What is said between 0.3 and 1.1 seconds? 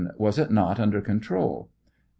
it not under